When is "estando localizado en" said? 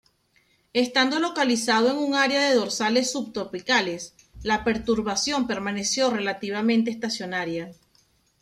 0.73-1.97